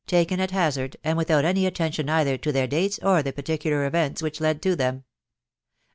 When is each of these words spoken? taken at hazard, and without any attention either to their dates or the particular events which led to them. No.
taken 0.07 0.39
at 0.39 0.49
hazard, 0.49 0.97
and 1.03 1.15
without 1.15 1.45
any 1.45 1.67
attention 1.67 2.09
either 2.09 2.35
to 2.35 2.51
their 2.51 2.65
dates 2.65 2.97
or 3.03 3.21
the 3.21 3.31
particular 3.31 3.85
events 3.85 4.19
which 4.19 4.41
led 4.41 4.59
to 4.59 4.75
them. 4.75 4.95
No. 4.95 5.03